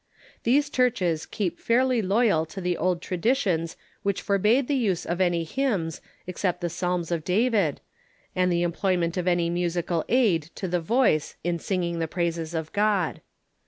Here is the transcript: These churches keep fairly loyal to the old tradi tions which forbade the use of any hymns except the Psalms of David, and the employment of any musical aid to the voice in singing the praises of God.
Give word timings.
These 0.41 0.71
churches 0.71 1.27
keep 1.27 1.59
fairly 1.59 2.01
loyal 2.01 2.47
to 2.47 2.59
the 2.59 2.75
old 2.75 3.03
tradi 3.03 3.35
tions 3.37 3.77
which 4.01 4.23
forbade 4.23 4.67
the 4.67 4.73
use 4.75 5.05
of 5.05 5.21
any 5.21 5.43
hymns 5.43 6.01
except 6.25 6.61
the 6.61 6.71
Psalms 6.71 7.11
of 7.11 7.23
David, 7.23 7.81
and 8.35 8.51
the 8.51 8.63
employment 8.63 9.15
of 9.15 9.27
any 9.27 9.47
musical 9.47 10.03
aid 10.09 10.49
to 10.55 10.67
the 10.67 10.81
voice 10.81 11.35
in 11.43 11.59
singing 11.59 11.99
the 11.99 12.07
praises 12.07 12.55
of 12.55 12.73
God. 12.73 13.21